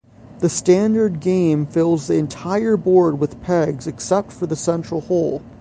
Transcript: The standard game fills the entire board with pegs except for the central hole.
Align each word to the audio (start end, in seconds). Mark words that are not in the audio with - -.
The 0.39 0.49
standard 0.49 1.19
game 1.19 1.67
fills 1.67 2.07
the 2.07 2.15
entire 2.15 2.75
board 2.75 3.19
with 3.19 3.39
pegs 3.43 3.85
except 3.85 4.31
for 4.31 4.47
the 4.47 4.55
central 4.55 5.01
hole. 5.01 5.43